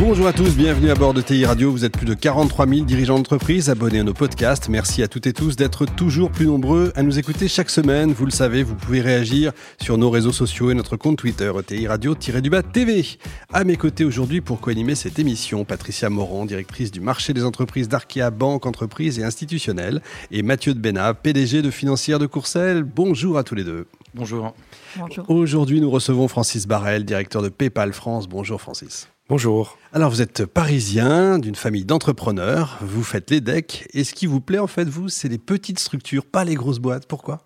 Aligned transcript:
Bonjour 0.00 0.28
à 0.28 0.32
tous, 0.32 0.56
bienvenue 0.56 0.90
à 0.90 0.94
bord 0.94 1.12
de 1.12 1.20
TI 1.20 1.44
Radio. 1.44 1.72
Vous 1.72 1.84
êtes 1.84 1.96
plus 1.96 2.06
de 2.06 2.14
43 2.14 2.68
000 2.68 2.84
dirigeants 2.84 3.16
d'entreprise 3.16 3.68
abonnés 3.68 3.98
à 3.98 4.04
nos 4.04 4.14
podcasts. 4.14 4.68
Merci 4.68 5.02
à 5.02 5.08
toutes 5.08 5.26
et 5.26 5.32
tous 5.32 5.56
d'être 5.56 5.86
toujours 5.86 6.30
plus 6.30 6.46
nombreux 6.46 6.92
à 6.94 7.02
nous 7.02 7.18
écouter 7.18 7.48
chaque 7.48 7.68
semaine. 7.68 8.12
Vous 8.12 8.24
le 8.24 8.30
savez, 8.30 8.62
vous 8.62 8.76
pouvez 8.76 9.00
réagir 9.00 9.50
sur 9.82 9.98
nos 9.98 10.08
réseaux 10.08 10.30
sociaux 10.30 10.70
et 10.70 10.74
notre 10.74 10.96
compte 10.96 11.18
Twitter, 11.18 11.50
TI 11.66 11.88
Radio-du-bas 11.88 12.62
TV. 12.62 13.04
À 13.52 13.64
mes 13.64 13.74
côtés 13.74 14.04
aujourd'hui 14.04 14.40
pour 14.40 14.60
co-animer 14.60 14.94
cette 14.94 15.18
émission, 15.18 15.64
Patricia 15.64 16.08
Morand, 16.10 16.46
directrice 16.46 16.92
du 16.92 17.00
marché 17.00 17.34
des 17.34 17.44
entreprises 17.44 17.88
d'Arkea 17.88 18.30
Banque, 18.30 18.66
Entreprises 18.66 19.18
et 19.18 19.24
Institutionnelles, 19.24 20.00
et 20.30 20.42
Mathieu 20.42 20.74
de 20.74 20.78
Bénat, 20.78 21.14
PDG 21.14 21.60
de 21.60 21.72
Financière 21.72 22.20
de 22.20 22.26
Courcelles. 22.26 22.84
Bonjour 22.84 23.36
à 23.36 23.42
tous 23.42 23.56
les 23.56 23.64
deux. 23.64 23.88
Bonjour. 24.14 24.54
Bonjour. 24.96 25.28
Aujourd'hui, 25.28 25.80
nous 25.80 25.90
recevons 25.90 26.28
Francis 26.28 26.68
Barrel, 26.68 27.04
directeur 27.04 27.42
de 27.42 27.48
PayPal 27.48 27.92
France. 27.92 28.28
Bonjour 28.28 28.60
Francis. 28.60 29.08
Bonjour. 29.28 29.76
Alors 29.92 30.08
vous 30.10 30.22
êtes 30.22 30.46
parisien, 30.46 31.38
d'une 31.38 31.54
famille 31.54 31.84
d'entrepreneurs, 31.84 32.78
vous 32.80 33.02
faites 33.02 33.30
les 33.30 33.42
decks, 33.42 33.86
et 33.92 34.02
ce 34.04 34.14
qui 34.14 34.24
vous 34.26 34.40
plaît 34.40 34.58
en 34.58 34.66
fait, 34.66 34.88
vous, 34.88 35.10
c'est 35.10 35.28
les 35.28 35.36
petites 35.36 35.78
structures, 35.78 36.24
pas 36.24 36.44
les 36.44 36.54
grosses 36.54 36.78
boîtes. 36.78 37.06
Pourquoi? 37.06 37.42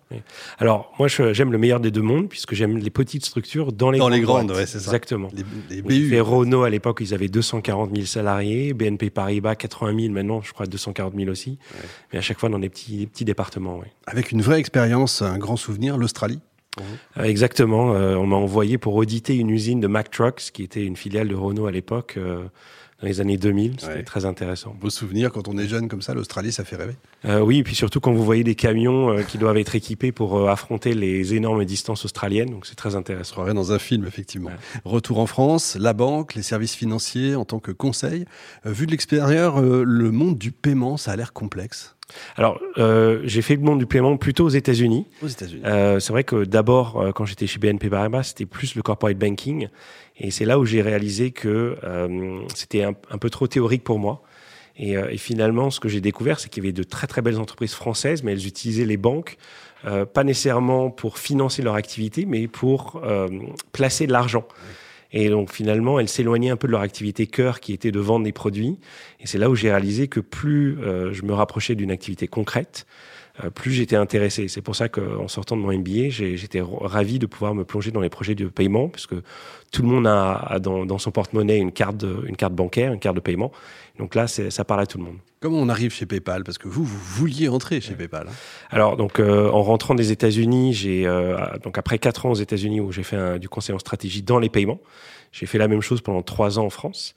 Alors 0.59 0.93
moi 0.97 1.09
j'aime 1.09 1.51
le 1.51 1.57
meilleur 1.57 1.81
des 1.81 1.91
deux 1.91 2.01
mondes, 2.01 2.29
puisque 2.29 2.53
j'aime 2.53 2.77
les 2.77 2.89
petites 2.89 3.25
structures 3.25 3.73
dans 3.73 3.91
les 3.91 3.99
dans 3.99 4.05
grandes 4.07 4.13
les 4.17 4.21
grandes, 4.21 4.47
boîtes. 4.47 4.57
ouais, 4.59 4.65
c'est 4.65 4.79
ça. 4.79 4.85
Exactement. 4.85 5.27
Les, 5.33 5.43
les 5.75 5.81
BU. 5.81 6.21
Renault 6.21 6.63
à 6.63 6.69
l'époque, 6.69 6.99
ils 7.01 7.13
avaient 7.13 7.27
240 7.27 7.93
000 7.93 8.05
salariés, 8.05 8.73
BNP 8.73 9.09
Paribas 9.09 9.55
80 9.55 9.99
000, 9.99 10.13
maintenant 10.13 10.41
je 10.41 10.53
crois 10.53 10.65
240 10.67 11.13
000 11.17 11.29
aussi, 11.29 11.57
mais 12.13 12.19
à 12.19 12.21
chaque 12.21 12.39
fois 12.39 12.47
dans 12.47 12.59
des 12.59 12.69
petits, 12.69 12.97
des 12.99 13.07
petits 13.07 13.25
départements. 13.25 13.79
ouais. 13.79 13.91
Avec 14.07 14.31
une 14.31 14.41
vraie 14.41 14.59
expérience, 14.59 15.21
un 15.21 15.37
grand 15.37 15.57
souvenir, 15.57 15.97
l'Australie? 15.97 16.39
Euh, 17.17 17.23
exactement, 17.23 17.93
euh, 17.93 18.15
on 18.15 18.25
m'a 18.25 18.35
envoyé 18.35 18.77
pour 18.77 18.95
auditer 18.95 19.35
une 19.35 19.49
usine 19.49 19.79
de 19.79 19.87
Mack 19.87 20.09
Trucks, 20.11 20.49
qui 20.53 20.63
était 20.63 20.83
une 20.83 20.95
filiale 20.95 21.27
de 21.27 21.35
Renault 21.35 21.67
à 21.67 21.71
l'époque, 21.71 22.15
euh, 22.17 22.43
dans 23.01 23.07
les 23.07 23.19
années 23.21 23.37
2000, 23.37 23.75
c'était 23.79 23.93
Ouais. 23.95 24.03
très 24.03 24.23
intéressant. 24.25 24.75
Beau 24.79 24.89
souvenir, 24.89 25.31
quand 25.31 25.47
on 25.49 25.57
est 25.57 25.67
jeune 25.67 25.87
comme 25.89 26.01
ça, 26.01 26.13
l'Australie, 26.13 26.51
ça 26.53 26.63
fait 26.63 26.77
rêver. 26.77 26.95
Euh, 27.25 27.41
oui, 27.41 27.57
et 27.59 27.63
puis 27.63 27.75
surtout 27.75 27.99
quand 27.99 28.13
vous 28.13 28.23
voyez 28.23 28.43
des 28.45 28.55
camions 28.55 29.11
euh, 29.11 29.23
qui 29.23 29.37
doivent 29.37 29.57
être 29.57 29.75
équipés 29.75 30.11
pour 30.13 30.37
euh, 30.37 30.47
affronter 30.49 30.93
les 30.93 31.33
énormes 31.35 31.65
distances 31.65 32.05
australiennes, 32.05 32.49
donc 32.49 32.65
c'est 32.65 32.75
très 32.75 32.95
On 32.95 32.99
intéressant. 32.99 33.33
croirait 33.33 33.53
dans 33.53 33.71
un 33.73 33.79
film, 33.79 34.05
effectivement. 34.07 34.49
Ouais. 34.51 34.81
Retour 34.85 35.19
en 35.19 35.27
France, 35.27 35.75
la 35.79 35.91
banque, 35.93 36.33
les 36.33 36.43
services 36.43 36.75
financiers 36.75 37.35
en 37.35 37.43
tant 37.45 37.59
que 37.59 37.71
conseil. 37.71 38.25
Vu 38.65 38.85
de 38.85 38.91
l'extérieur, 38.91 39.61
le 39.61 40.11
monde 40.11 40.37
du 40.37 40.51
paiement, 40.51 40.95
ça 40.97 41.11
a 41.11 41.15
l'air 41.17 41.33
complexe. 41.33 41.95
Alors, 42.35 42.59
euh, 42.77 43.21
j'ai 43.23 43.41
fait 43.41 43.55
le 43.55 43.61
monde 43.61 43.79
du 43.79 43.85
paiement 43.85 44.17
plutôt 44.17 44.45
aux 44.45 44.49
États-Unis. 44.49 45.05
Aux 45.21 45.27
États-Unis. 45.27 45.61
Euh, 45.65 45.99
c'est 45.99 46.13
vrai 46.13 46.23
que 46.23 46.43
d'abord, 46.43 46.99
euh, 46.99 47.11
quand 47.11 47.25
j'étais 47.25 47.47
chez 47.47 47.59
BNP 47.59 47.89
Paribas, 47.89 48.23
c'était 48.23 48.45
plus 48.45 48.75
le 48.75 48.81
corporate 48.81 49.17
banking, 49.17 49.67
et 50.17 50.31
c'est 50.31 50.45
là 50.45 50.59
où 50.59 50.65
j'ai 50.65 50.81
réalisé 50.81 51.31
que 51.31 51.75
c'était 52.53 52.83
un, 52.83 52.93
un 53.09 53.17
peu 53.17 53.29
trop 53.29 53.47
théorique 53.47 53.83
pour 53.83 53.99
moi. 53.99 54.21
Et, 54.75 54.93
et 54.93 55.17
finalement, 55.17 55.69
ce 55.69 55.79
que 55.79 55.89
j'ai 55.89 56.01
découvert, 56.01 56.39
c'est 56.39 56.49
qu'il 56.49 56.63
y 56.63 56.67
avait 56.67 56.73
de 56.73 56.83
très 56.83 57.07
très 57.07 57.21
belles 57.21 57.39
entreprises 57.39 57.73
françaises, 57.73 58.23
mais 58.23 58.33
elles 58.33 58.47
utilisaient 58.47 58.85
les 58.85 58.97
banques 58.97 59.37
pas 60.13 60.23
nécessairement 60.23 60.91
pour 60.91 61.17
financer 61.17 61.61
leur 61.61 61.75
activité, 61.75 62.25
mais 62.25 62.47
pour 62.47 63.01
placer 63.71 64.05
de 64.05 64.11
l'argent. 64.11 64.45
Et 65.13 65.29
donc 65.29 65.51
finalement, 65.51 65.99
elles 65.99 66.09
s'éloignaient 66.09 66.49
un 66.49 66.57
peu 66.57 66.67
de 66.67 66.71
leur 66.71 66.81
activité 66.81 67.27
cœur, 67.27 67.59
qui 67.59 67.71
était 67.71 67.91
de 67.91 67.99
vendre 67.99 68.25
des 68.25 68.31
produits. 68.31 68.77
Et 69.19 69.27
c'est 69.27 69.37
là 69.37 69.49
où 69.49 69.55
j'ai 69.55 69.69
réalisé 69.69 70.07
que 70.07 70.19
plus 70.19 70.79
euh, 70.79 71.13
je 71.13 71.23
me 71.23 71.33
rapprochais 71.33 71.75
d'une 71.75 71.91
activité 71.91 72.27
concrète, 72.27 72.87
plus 73.55 73.71
j'étais 73.71 73.95
intéressé. 73.95 74.47
C'est 74.47 74.61
pour 74.61 74.75
ça 74.75 74.89
qu'en 74.89 75.27
sortant 75.27 75.57
de 75.57 75.61
mon 75.61 75.71
MBA, 75.77 76.09
j'étais 76.09 76.61
ravi 76.61 77.17
de 77.19 77.25
pouvoir 77.25 77.55
me 77.55 77.63
plonger 77.63 77.91
dans 77.91 78.01
les 78.01 78.09
projets 78.09 78.35
de 78.35 78.45
paiement, 78.47 78.89
puisque 78.89 79.15
tout 79.71 79.81
le 79.81 79.87
monde 79.87 80.05
a, 80.05 80.33
a 80.35 80.59
dans, 80.59 80.85
dans 80.85 80.99
son 80.99 81.09
porte-monnaie 81.11 81.57
une 81.57 81.71
carte, 81.71 81.97
de- 81.97 82.23
une 82.27 82.35
carte 82.35 82.53
bancaire, 82.53 82.93
une 82.93 82.99
carte 82.99 83.15
de 83.15 83.21
paiement. 83.21 83.51
Donc 83.97 84.13
là, 84.15 84.27
ça 84.27 84.63
parle 84.65 84.81
à 84.81 84.85
tout 84.85 84.97
le 84.99 85.03
monde. 85.05 85.17
Comment 85.39 85.57
on 85.57 85.67
arrive 85.69 85.91
chez 85.93 86.05
PayPal? 86.05 86.43
Parce 86.43 86.57
que 86.57 86.67
vous, 86.67 86.83
vous 86.83 86.99
vouliez 86.99 87.49
entrer 87.49 87.81
chez 87.81 87.95
PayPal. 87.95 88.27
hein. 88.29 88.33
Alors 88.69 88.95
donc 88.97 89.19
euh, 89.19 89.49
en 89.49 89.61
rentrant 89.61 89.93
des 89.95 90.11
États-Unis, 90.11 90.73
j'ai 90.73 91.05
euh, 91.05 91.35
donc 91.63 91.77
après 91.77 91.97
quatre 91.99 92.25
ans 92.25 92.31
aux 92.31 92.35
États-Unis 92.35 92.79
où 92.81 92.91
j'ai 92.91 93.03
fait 93.03 93.17
un- 93.17 93.37
du 93.39 93.49
conseil 93.49 93.75
en 93.75 93.79
stratégie 93.79 94.21
dans 94.21 94.39
les 94.39 94.49
paiements, 94.49 94.79
j'ai 95.31 95.45
fait 95.45 95.57
la 95.57 95.67
même 95.67 95.81
chose 95.81 96.01
pendant 96.01 96.21
trois 96.21 96.59
ans 96.59 96.65
en 96.65 96.69
France. 96.69 97.13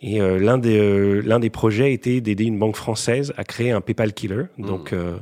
Et 0.00 0.20
euh, 0.20 0.38
l'un 0.38 0.58
des 0.58 0.78
euh, 0.78 1.20
l'un 1.24 1.38
des 1.40 1.50
projets 1.50 1.92
était 1.92 2.20
d'aider 2.20 2.44
une 2.44 2.58
banque 2.58 2.76
française 2.76 3.32
à 3.36 3.44
créer 3.44 3.70
un 3.70 3.80
PayPal 3.80 4.12
Killer. 4.12 4.44
Donc 4.58 4.92
euh, 4.92 5.16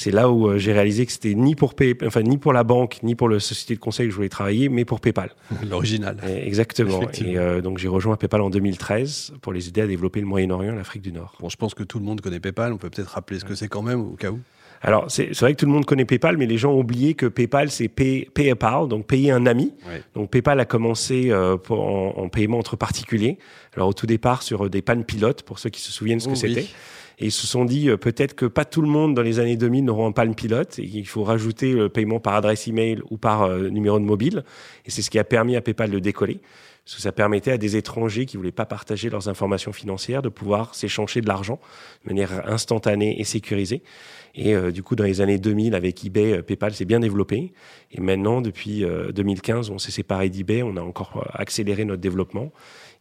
c'est 0.00 0.12
là 0.12 0.30
où 0.30 0.46
euh, 0.48 0.58
j'ai 0.58 0.72
réalisé 0.72 1.04
que 1.06 1.10
c'était 1.10 1.34
ni 1.34 1.56
pour 1.56 1.74
Pay, 1.74 1.96
enfin 2.06 2.22
ni 2.22 2.38
pour 2.38 2.52
la 2.52 2.62
banque 2.62 2.98
ni 3.02 3.16
pour 3.16 3.28
la 3.28 3.40
société 3.40 3.74
de 3.74 3.80
conseil 3.80 4.06
que 4.06 4.12
je 4.12 4.16
voulais 4.16 4.28
travailler, 4.28 4.68
mais 4.68 4.84
pour 4.84 5.00
PayPal. 5.00 5.30
L'original. 5.68 6.16
Exactement. 6.44 7.00
Et 7.20 7.36
euh, 7.36 7.60
donc 7.60 7.78
j'ai 7.78 7.88
rejoint 7.88 8.14
PayPal 8.16 8.40
en 8.42 8.50
2013 8.50 9.32
pour 9.42 9.52
les 9.52 9.66
aider 9.66 9.80
à 9.80 9.86
développer 9.88 10.20
le 10.20 10.26
Moyen-Orient 10.26 10.72
et 10.72 10.76
l'Afrique 10.76 11.02
du 11.02 11.10
Nord. 11.10 11.34
Bon, 11.40 11.48
je 11.48 11.56
pense 11.56 11.74
que 11.74 11.82
tout 11.82 11.98
le 11.98 12.04
monde 12.04 12.20
connaît 12.20 12.38
PayPal. 12.38 12.72
On 12.72 12.76
peut 12.76 12.90
peut-être 12.90 13.08
rappeler 13.10 13.40
ce 13.40 13.44
que 13.44 13.56
c'est 13.56 13.66
quand 13.68 13.82
même, 13.82 14.00
au 14.00 14.14
cas 14.16 14.30
où. 14.30 14.38
Alors, 14.80 15.10
c'est 15.10 15.36
vrai 15.40 15.54
que 15.54 15.58
tout 15.58 15.66
le 15.66 15.72
monde 15.72 15.84
connaît 15.86 16.04
PayPal, 16.04 16.36
mais 16.36 16.46
les 16.46 16.56
gens 16.58 16.70
ont 16.70 16.78
oublié 16.78 17.14
que 17.14 17.26
PayPal, 17.26 17.68
c'est 17.68 17.88
pay, 17.88 18.28
pay 18.32 18.48
a 18.50 18.54
pal, 18.54 18.86
donc 18.86 19.06
payer 19.08 19.32
un 19.32 19.44
ami. 19.46 19.74
Ouais. 19.88 20.02
Donc, 20.14 20.30
PayPal 20.30 20.60
a 20.60 20.64
commencé 20.64 21.32
euh, 21.32 21.56
pour- 21.56 21.80
en, 21.84 22.10
en 22.16 22.28
paiement 22.28 22.58
entre 22.58 22.76
particuliers. 22.76 23.38
Alors, 23.74 23.88
au 23.88 23.92
tout 23.92 24.06
départ, 24.06 24.44
sur 24.44 24.70
des 24.70 24.80
pannes 24.80 25.02
pilotes, 25.02 25.42
pour 25.42 25.58
ceux 25.58 25.70
qui 25.70 25.80
se 25.80 25.90
souviennent 25.90 26.20
ce 26.20 26.26
que 26.28 26.34
Oh, 26.34 26.40
oui. 26.40 26.54
c'était. 26.54 26.66
Et 27.20 27.26
ils 27.26 27.32
se 27.32 27.46
sont 27.46 27.64
dit, 27.64 27.88
euh, 27.88 27.96
peut-être 27.96 28.34
que 28.34 28.46
pas 28.46 28.64
tout 28.64 28.82
le 28.82 28.88
monde 28.88 29.14
dans 29.14 29.22
les 29.22 29.40
années 29.40 29.56
2000 29.56 29.84
n'auront 29.84 30.06
un 30.06 30.12
panne 30.12 30.34
pilote, 30.34 30.78
et 30.78 30.86
qu'il 30.86 31.06
faut 31.06 31.24
rajouter 31.24 31.72
le 31.72 31.88
paiement 31.88 32.20
par 32.20 32.34
adresse 32.34 32.68
email 32.68 33.00
ou 33.10 33.16
par 33.16 33.42
euh, 33.42 33.68
numéro 33.68 33.98
de 33.98 34.04
mobile. 34.04 34.44
Et 34.86 34.90
c'est 34.90 35.02
ce 35.02 35.10
qui 35.10 35.18
a 35.18 35.24
permis 35.24 35.56
à 35.56 35.60
PayPal 35.60 35.90
de 35.90 35.98
décoller. 35.98 36.40
Parce 36.88 36.96
que 36.96 37.02
ça 37.02 37.12
permettait 37.12 37.50
à 37.50 37.58
des 37.58 37.76
étrangers 37.76 38.24
qui 38.24 38.38
voulaient 38.38 38.50
pas 38.50 38.64
partager 38.64 39.10
leurs 39.10 39.28
informations 39.28 39.74
financières 39.74 40.22
de 40.22 40.30
pouvoir 40.30 40.74
s'échanger 40.74 41.20
de 41.20 41.28
l'argent 41.28 41.60
de 42.04 42.08
manière 42.08 42.48
instantanée 42.48 43.20
et 43.20 43.24
sécurisée. 43.24 43.82
Et 44.34 44.54
euh, 44.54 44.70
du 44.70 44.82
coup, 44.82 44.96
dans 44.96 45.04
les 45.04 45.20
années 45.20 45.36
2000, 45.36 45.74
avec 45.74 46.02
eBay, 46.02 46.38
euh, 46.38 46.42
PayPal 46.42 46.72
s'est 46.72 46.86
bien 46.86 47.00
développé. 47.00 47.52
Et 47.92 48.00
maintenant, 48.00 48.40
depuis 48.40 48.84
euh, 48.84 49.12
2015, 49.12 49.68
on 49.68 49.76
s'est 49.78 49.90
séparé 49.90 50.30
d'eBay, 50.30 50.62
on 50.62 50.78
a 50.78 50.80
encore 50.80 51.18
euh, 51.18 51.30
accéléré 51.34 51.84
notre 51.84 52.00
développement. 52.00 52.52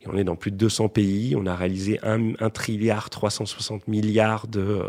Et 0.02 0.08
on 0.10 0.18
est 0.18 0.26
dans 0.26 0.36
plus 0.36 0.52
de 0.52 0.58
200 0.58 0.90
pays. 0.90 1.36
On 1.38 1.46
a 1.46 1.56
réalisé 1.56 1.98
1, 2.04 2.34
1 2.42 2.50
trilliard 2.50 3.10
360 3.10 3.88
milliards 3.88 4.48
de, 4.48 4.82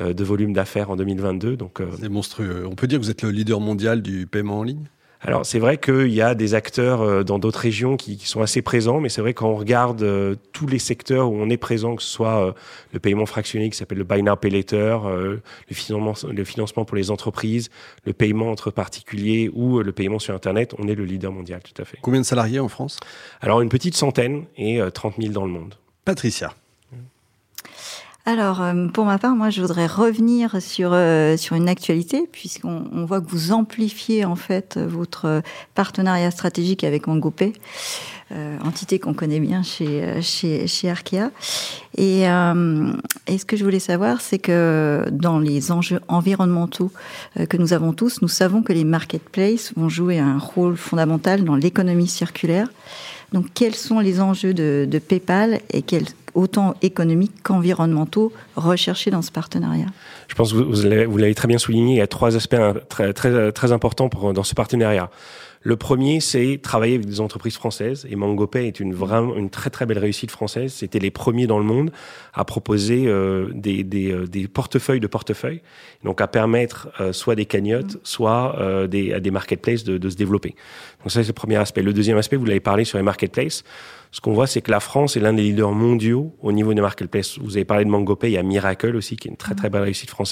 euh, 0.00 0.12
volume 0.18 0.52
d'affaires 0.52 0.90
en 0.90 0.96
2022. 0.96 1.56
Donc, 1.56 1.80
euh, 1.80 1.86
C'est 2.00 2.08
monstrueux. 2.08 2.66
On 2.66 2.74
peut 2.74 2.88
dire 2.88 2.98
que 2.98 3.04
vous 3.04 3.10
êtes 3.10 3.22
le 3.22 3.30
leader 3.30 3.60
mondial 3.60 4.02
du 4.02 4.26
paiement 4.26 4.58
en 4.58 4.62
ligne? 4.64 4.86
Alors 5.24 5.46
c'est 5.46 5.58
vrai 5.58 5.78
qu'il 5.78 6.12
y 6.12 6.20
a 6.20 6.34
des 6.34 6.54
acteurs 6.54 7.00
euh, 7.00 7.24
dans 7.24 7.38
d'autres 7.38 7.60
régions 7.60 7.96
qui, 7.96 8.18
qui 8.18 8.28
sont 8.28 8.42
assez 8.42 8.60
présents, 8.60 9.00
mais 9.00 9.08
c'est 9.08 9.22
vrai 9.22 9.32
quand 9.32 9.48
on 9.48 9.56
regarde 9.56 10.02
euh, 10.02 10.36
tous 10.52 10.66
les 10.66 10.78
secteurs 10.78 11.30
où 11.30 11.36
on 11.36 11.48
est 11.48 11.56
présent, 11.56 11.96
que 11.96 12.02
ce 12.02 12.10
soit 12.10 12.46
euh, 12.46 12.52
le 12.92 13.00
paiement 13.00 13.24
fractionné 13.24 13.70
qui 13.70 13.76
s'appelle 13.76 13.98
le 13.98 14.04
Buy 14.04 14.22
Now 14.22 14.36
Pay 14.36 14.50
Later, 14.50 14.98
euh, 15.06 15.36
le, 15.68 15.74
financement, 15.74 16.30
le 16.30 16.44
financement 16.44 16.84
pour 16.84 16.96
les 16.96 17.10
entreprises, 17.10 17.70
le 18.04 18.12
paiement 18.12 18.50
entre 18.50 18.70
particuliers 18.70 19.50
ou 19.54 19.80
le 19.80 19.92
paiement 19.92 20.18
sur 20.18 20.34
Internet, 20.34 20.74
on 20.78 20.86
est 20.88 20.94
le 20.94 21.04
leader 21.04 21.32
mondial, 21.32 21.60
tout 21.62 21.80
à 21.80 21.86
fait. 21.86 21.98
Combien 22.02 22.20
de 22.20 22.26
salariés 22.26 22.60
en 22.60 22.68
France? 22.68 22.98
Alors 23.40 23.62
une 23.62 23.70
petite 23.70 23.96
centaine 23.96 24.44
et 24.58 24.80
euh, 24.80 24.90
30 24.90 25.14
000 25.18 25.32
dans 25.32 25.46
le 25.46 25.52
monde. 25.52 25.74
Patricia. 26.04 26.52
Alors, 28.26 28.62
euh, 28.62 28.88
pour 28.88 29.04
ma 29.04 29.18
part, 29.18 29.36
moi, 29.36 29.50
je 29.50 29.60
voudrais 29.60 29.86
revenir 29.86 30.62
sur 30.62 30.92
euh, 30.94 31.36
sur 31.36 31.56
une 31.56 31.68
actualité, 31.68 32.26
puisqu'on 32.32 32.88
on 32.90 33.04
voit 33.04 33.20
que 33.20 33.28
vous 33.28 33.52
amplifiez 33.52 34.24
en 34.24 34.34
fait 34.34 34.78
votre 34.78 35.42
partenariat 35.74 36.30
stratégique 36.30 36.84
avec 36.84 37.06
MangoPay, 37.06 37.52
euh, 38.32 38.56
entité 38.64 38.98
qu'on 38.98 39.12
connaît 39.12 39.40
bien 39.40 39.62
chez 39.62 40.02
euh, 40.02 40.22
chez 40.22 40.66
chez 40.66 40.90
Arkea. 40.90 41.30
Et, 41.98 42.26
euh, 42.26 42.92
et 43.26 43.36
ce 43.36 43.44
que 43.44 43.58
je 43.58 43.64
voulais 43.64 43.78
savoir, 43.78 44.22
c'est 44.22 44.38
que 44.38 45.04
dans 45.12 45.38
les 45.38 45.70
enjeux 45.70 46.00
environnementaux 46.08 46.90
euh, 47.38 47.44
que 47.44 47.58
nous 47.58 47.74
avons 47.74 47.92
tous, 47.92 48.22
nous 48.22 48.28
savons 48.28 48.62
que 48.62 48.72
les 48.72 48.84
marketplaces 48.84 49.74
vont 49.76 49.90
jouer 49.90 50.18
un 50.18 50.38
rôle 50.38 50.76
fondamental 50.78 51.44
dans 51.44 51.56
l'économie 51.56 52.08
circulaire. 52.08 52.68
Donc, 53.32 53.46
quels 53.54 53.74
sont 53.74 54.00
les 54.00 54.20
enjeux 54.20 54.54
de, 54.54 55.00
PayPal 55.08 55.60
et 55.70 55.82
quels 55.82 56.06
autant 56.34 56.74
économiques 56.82 57.42
qu'environnementaux 57.42 58.32
recherchés 58.56 59.10
dans 59.10 59.22
ce 59.22 59.30
partenariat? 59.30 59.86
Je 60.34 60.38
pense 60.38 60.52
que 60.52 60.56
vous, 60.58 61.16
l'avez 61.16 61.34
très 61.36 61.46
bien 61.46 61.58
souligné, 61.58 61.94
il 61.94 61.98
y 61.98 62.00
a 62.00 62.08
trois 62.08 62.34
aspects 62.34 62.54
hein, 62.54 62.74
très, 62.88 63.12
très, 63.12 63.52
très 63.52 63.70
importants 63.70 64.08
pour, 64.08 64.32
dans 64.32 64.42
ce 64.42 64.56
partenariat. 64.56 65.08
Le 65.60 65.76
premier, 65.76 66.18
c'est 66.18 66.58
travailler 66.60 66.96
avec 66.96 67.06
des 67.06 67.20
entreprises 67.20 67.54
françaises. 67.54 68.04
Et 68.10 68.16
MangoPay 68.16 68.66
est 68.66 68.80
une 68.80 68.92
vraiment 68.92 69.36
une 69.36 69.48
très 69.48 69.70
très 69.70 69.86
belle 69.86 70.00
réussite 70.00 70.32
française. 70.32 70.72
C'était 70.72 70.98
les 70.98 71.12
premiers 71.12 71.46
dans 71.46 71.58
le 71.58 71.64
monde 71.64 71.92
à 72.34 72.44
proposer 72.44 73.04
euh, 73.06 73.48
des, 73.54 73.84
des, 73.84 74.10
euh, 74.10 74.26
des, 74.26 74.48
portefeuilles 74.48 74.98
de 74.98 75.06
portefeuilles, 75.06 75.62
donc 76.02 76.20
à 76.20 76.26
permettre 76.26 76.88
euh, 77.00 77.12
soit 77.12 77.36
des 77.36 77.46
cagnottes, 77.46 77.98
soit 78.02 78.56
euh, 78.58 78.88
des, 78.88 79.12
à 79.12 79.20
des 79.20 79.30
marketplaces 79.30 79.84
de, 79.84 79.98
de 79.98 80.10
se 80.10 80.16
développer. 80.16 80.56
Donc 81.02 81.12
ça, 81.12 81.22
c'est 81.22 81.28
le 81.28 81.32
premier 81.32 81.56
aspect. 81.56 81.80
Le 81.80 81.92
deuxième 81.92 82.18
aspect, 82.18 82.36
vous 82.36 82.44
l'avez 82.44 82.58
parlé 82.58 82.84
sur 82.84 82.98
les 82.98 83.04
marketplaces 83.04 83.62
ce 84.14 84.20
qu'on 84.20 84.32
voit, 84.32 84.46
c'est 84.46 84.60
que 84.60 84.70
la 84.70 84.78
France 84.78 85.16
est 85.16 85.20
l'un 85.20 85.32
des 85.32 85.42
leaders 85.42 85.72
mondiaux 85.72 86.36
au 86.40 86.52
niveau 86.52 86.72
des 86.72 86.80
marketplaces. 86.80 87.36
Vous 87.40 87.56
avez 87.56 87.64
parlé 87.64 87.84
de 87.84 87.90
MangoPay, 87.90 88.30
il 88.30 88.34
y 88.34 88.38
a 88.38 88.44
Miracle 88.44 88.94
aussi, 88.94 89.16
qui 89.16 89.26
est 89.26 89.32
une 89.32 89.36
très 89.36 89.56
très 89.56 89.70
belle 89.70 89.82
réussite 89.82 90.08
française. 90.08 90.23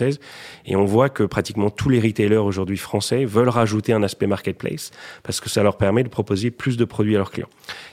Et 0.65 0.77
on 0.77 0.85
voit 0.85 1.09
que 1.09 1.23
pratiquement 1.25 1.71
tous 1.71 1.89
les 1.89 2.01
retailers 2.01 2.37
aujourd'hui 2.37 2.77
français 2.77 3.25
veulent 3.25 3.49
rajouter 3.49 3.93
un 3.93 4.03
aspect 4.03 4.27
marketplace 4.27 4.91
parce 5.23 5.41
que 5.41 5.49
ça 5.49 5.63
leur 5.63 5.77
permet 5.77 6.03
de 6.03 6.09
proposer 6.09 6.51
plus 6.51 6.77
de 6.77 6.85
produits 6.85 7.15
à 7.15 7.19
leurs 7.19 7.31
clients. 7.31 7.51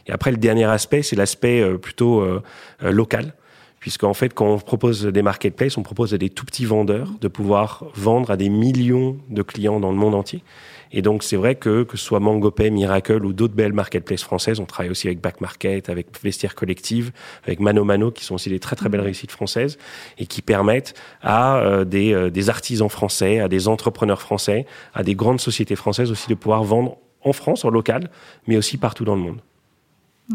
Et 0.07 0.12
après, 0.12 0.31
le 0.31 0.38
dernier 0.38 0.66
aspect, 0.66 1.04
c'est 1.04 1.16
l'aspect 1.16 1.62
euh, 1.62 1.78
plutôt 1.78 2.22
euh, 2.22 2.42
euh, 2.84 2.92
local 2.92 3.34
puisqu'en 3.80 4.13
fait, 4.13 4.34
quand 4.34 4.46
on 4.46 4.60
propose 4.60 5.06
des 5.06 5.22
marketplaces, 5.22 5.78
on 5.78 5.84
propose 5.84 6.13
à 6.13 6.18
des 6.18 6.30
tout 6.30 6.46
petits 6.46 6.66
vendeurs 6.66 7.10
de 7.22 7.28
pouvoir 7.30 7.86
vendre 7.96 8.30
à 8.30 8.36
des 8.36 8.50
millions 8.50 9.18
de 9.30 9.42
clients 9.42 9.80
dans 9.80 9.92
le 9.92 9.98
monde 9.98 10.16
entier. 10.16 10.44
Et 10.91 11.01
donc, 11.01 11.24
c'est 11.24 11.36
vrai 11.36 11.56
que, 11.56 11.83
que 11.83 11.97
ce 11.97 12.03
soit 12.03 12.19
MangoPay, 12.19 12.71
Miracle 12.71 13.24
ou 13.25 13.33
d'autres 13.33 13.53
belles 13.53 13.74
marketplaces 13.74 14.24
françaises, 14.24 14.59
on 14.59 14.65
travaille 14.65 14.89
aussi 14.89 15.07
avec 15.07 15.21
Back 15.21 15.39
Market, 15.39 15.89
avec 15.89 16.07
Vestiaire 16.24 16.56
Collective, 16.56 17.12
avec 17.44 17.59
Mano 17.59 17.83
Mano, 17.83 18.12
qui 18.12 18.24
sont 18.25 18.36
aussi 18.36 18.50
des 18.50 18.59
très 18.59 18.75
très 18.75 18.89
belles 18.89 19.01
réussites 19.01 19.31
françaises 19.31 19.77
et 20.18 20.25
qui 20.25 20.41
permettent 20.41 20.95
à 21.21 21.57
euh, 21.57 21.86
des, 21.86 22.13
euh, 22.13 22.30
des 22.30 22.50
artisans 22.50 22.89
français, 22.89 23.39
à 23.39 23.47
des 23.47 23.68
entrepreneurs 23.68 24.21
français, 24.21 24.65
à 24.94 25.03
des 25.03 25.15
grandes 25.15 25.39
sociétés 25.39 25.75
françaises 25.75 26.12
aussi 26.12 26.27
de 26.27 26.36
pouvoir 26.36 26.63
vendre 26.63 26.97
en 27.24 27.33
France, 27.33 27.65
en 27.65 27.69
local, 27.69 28.09
mais 28.47 28.57
aussi 28.57 28.77
partout 28.77 29.06
dans 29.06 29.15
le 29.15 29.21
monde. 29.21 29.41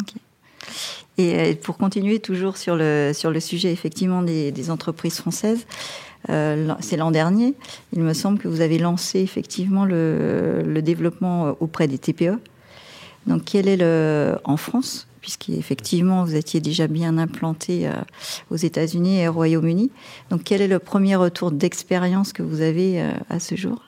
Okay. 0.02 0.20
Et 1.16 1.34
euh, 1.34 1.54
pour 1.54 1.78
continuer 1.78 2.18
toujours 2.18 2.56
sur 2.56 2.76
le, 2.76 3.12
sur 3.14 3.30
le 3.30 3.40
sujet 3.40 3.72
effectivement 3.72 4.22
des, 4.22 4.50
des 4.50 4.70
entreprises 4.70 5.18
françaises, 5.18 5.66
c'est 6.28 6.96
l'an 6.96 7.10
dernier, 7.10 7.54
il 7.92 8.02
me 8.02 8.12
semble 8.12 8.38
que 8.38 8.48
vous 8.48 8.60
avez 8.60 8.78
lancé 8.78 9.20
effectivement 9.20 9.84
le, 9.84 10.80
développement 10.82 11.56
auprès 11.60 11.88
des 11.88 11.98
TPE. 11.98 12.38
Donc 13.26 13.42
quel 13.46 13.68
est 13.68 13.76
le 13.76 14.36
en 14.44 14.56
France, 14.56 15.08
puisqu'effectivement 15.20 16.24
vous 16.24 16.34
étiez 16.34 16.60
déjà 16.60 16.86
bien 16.86 17.16
implanté 17.16 17.88
euh, 17.88 17.92
aux 18.50 18.56
États-Unis 18.56 19.20
et 19.20 19.28
au 19.28 19.32
Royaume-Uni. 19.32 19.90
Donc 20.30 20.42
quel 20.44 20.60
est 20.60 20.68
le 20.68 20.78
premier 20.78 21.16
retour 21.16 21.50
d'expérience 21.50 22.32
que 22.32 22.42
vous 22.42 22.60
avez 22.60 23.00
euh, 23.00 23.12
à 23.30 23.40
ce 23.40 23.54
jour? 23.54 23.82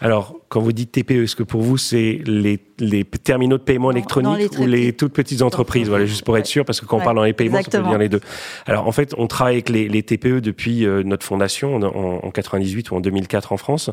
Alors, 0.00 0.36
quand 0.48 0.60
vous 0.60 0.72
dites 0.72 0.92
TPE, 0.92 1.24
est-ce 1.24 1.34
que 1.34 1.42
pour 1.42 1.62
vous, 1.62 1.76
c'est 1.76 2.20
les, 2.24 2.60
les, 2.78 3.04
terminaux 3.04 3.58
de 3.58 3.62
paiement 3.62 3.90
électronique 3.90 4.58
ou 4.58 4.66
les 4.66 4.92
toutes 4.92 5.12
petites 5.12 5.42
entreprises 5.42 5.88
Voilà, 5.88 6.06
juste 6.06 6.24
pour 6.24 6.36
être 6.38 6.46
sûr, 6.46 6.64
parce 6.64 6.80
que 6.80 6.86
quand 6.86 6.96
ouais, 6.96 7.02
on 7.02 7.04
parle 7.04 7.16
dans 7.16 7.24
les 7.24 7.32
paiements, 7.32 7.58
Exactement. 7.58 7.84
ça 7.84 7.88
peut 7.88 7.92
dire 7.92 7.98
les 7.98 8.08
deux. 8.08 8.20
Alors, 8.66 8.86
en 8.86 8.92
fait, 8.92 9.14
on 9.18 9.26
travaille 9.26 9.54
avec 9.54 9.68
les, 9.68 9.88
les 9.88 10.02
TPE 10.02 10.40
depuis 10.40 10.84
euh, 10.84 11.02
notre 11.02 11.24
fondation 11.24 11.76
en, 11.76 11.82
en, 11.82 12.30
98 12.30 12.90
ou 12.90 12.96
en 12.96 13.00
2004 13.00 13.52
en 13.52 13.56
France. 13.56 13.90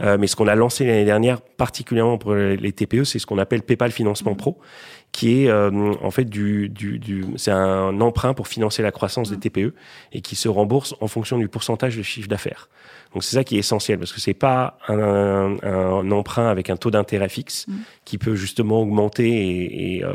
Euh, 0.00 0.16
mais 0.18 0.26
ce 0.26 0.36
qu'on 0.36 0.48
a 0.48 0.54
lancé 0.54 0.86
l'année 0.86 1.04
dernière, 1.04 1.40
particulièrement 1.40 2.18
pour 2.18 2.34
les 2.34 2.72
TPE, 2.72 3.04
c'est 3.04 3.18
ce 3.18 3.26
qu'on 3.26 3.38
appelle 3.38 3.62
PayPal 3.62 3.90
Financement 3.90 4.32
mmh. 4.32 4.36
Pro 4.36 4.58
qui 5.12 5.42
est 5.42 5.48
euh, 5.48 5.94
en 6.02 6.10
fait 6.10 6.24
du, 6.24 6.68
du, 6.68 6.98
du 6.98 7.24
c'est 7.36 7.50
un 7.50 8.00
emprunt 8.00 8.34
pour 8.34 8.48
financer 8.48 8.82
la 8.82 8.92
croissance 8.92 9.30
mmh. 9.30 9.36
des 9.36 9.50
TPE 9.50 9.74
et 10.12 10.20
qui 10.20 10.36
se 10.36 10.48
rembourse 10.48 10.94
en 11.00 11.08
fonction 11.08 11.38
du 11.38 11.48
pourcentage 11.48 11.96
de 11.96 12.02
chiffre 12.02 12.28
d'affaires. 12.28 12.68
Donc 13.14 13.24
c'est 13.24 13.36
ça 13.36 13.44
qui 13.44 13.56
est 13.56 13.60
essentiel 13.60 13.98
parce 13.98 14.12
que 14.12 14.20
c'est 14.20 14.34
pas 14.34 14.78
un, 14.86 14.98
un, 14.98 15.56
un, 15.62 16.10
emprunt 16.10 16.48
avec 16.48 16.68
un 16.68 16.76
taux 16.76 16.90
d'intérêt 16.90 17.28
fixe 17.28 17.66
mmh. 17.66 17.72
qui 18.04 18.18
peut 18.18 18.27
justement 18.34 18.80
augmenter 18.80 20.02
euh, 20.04 20.14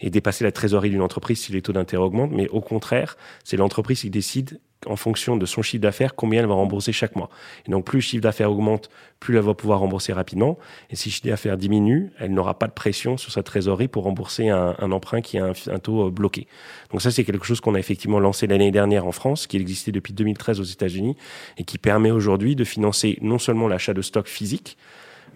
et 0.00 0.10
dépasser 0.10 0.44
la 0.44 0.52
trésorerie 0.52 0.90
d'une 0.90 1.02
entreprise 1.02 1.40
si 1.40 1.52
les 1.52 1.62
taux 1.62 1.72
d'intérêt 1.72 2.02
augmentent, 2.02 2.32
mais 2.32 2.48
au 2.48 2.60
contraire, 2.60 3.16
c'est 3.44 3.56
l'entreprise 3.56 4.00
qui 4.00 4.10
décide 4.10 4.60
en 4.84 4.96
fonction 4.96 5.36
de 5.36 5.46
son 5.46 5.62
chiffre 5.62 5.82
d'affaires, 5.82 6.14
combien 6.14 6.40
elle 6.40 6.46
va 6.46 6.54
rembourser 6.54 6.92
chaque 6.92 7.16
mois. 7.16 7.30
Et 7.66 7.70
donc, 7.70 7.84
plus 7.84 7.98
le 7.98 8.02
chiffre 8.02 8.22
d'affaires 8.22 8.50
augmente, 8.50 8.90
plus 9.20 9.36
elle 9.36 9.42
va 9.42 9.54
pouvoir 9.54 9.80
rembourser 9.80 10.12
rapidement. 10.12 10.58
Et 10.90 10.96
si 10.96 11.08
le 11.08 11.12
chiffre 11.14 11.26
d'affaires 11.26 11.56
diminue, 11.56 12.10
elle 12.18 12.32
n'aura 12.32 12.58
pas 12.58 12.66
de 12.66 12.72
pression 12.72 13.16
sur 13.16 13.32
sa 13.32 13.42
trésorerie 13.42 13.88
pour 13.88 14.04
rembourser 14.04 14.48
un, 14.48 14.76
un 14.78 14.92
emprunt 14.92 15.22
qui 15.22 15.38
a 15.38 15.46
un, 15.46 15.52
un, 15.72 15.78
taux 15.78 16.06
euh, 16.06 16.10
bloqué. 16.10 16.46
Donc 16.92 17.02
ça, 17.02 17.10
c'est 17.10 17.24
quelque 17.24 17.46
chose 17.46 17.60
qu'on 17.60 17.74
a 17.74 17.78
effectivement 17.78 18.20
lancé 18.20 18.46
l'année 18.46 18.70
dernière 18.70 19.06
en 19.06 19.12
France, 19.12 19.46
qui 19.46 19.56
existait 19.56 19.92
depuis 19.92 20.12
2013 20.12 20.60
aux 20.60 20.64
États-Unis 20.64 21.16
et 21.58 21.64
qui 21.64 21.78
permet 21.78 22.10
aujourd'hui 22.10 22.54
de 22.54 22.64
financer 22.64 23.18
non 23.22 23.38
seulement 23.38 23.68
l'achat 23.68 23.94
de 23.94 24.02
stocks 24.02 24.28
physiques, 24.28 24.76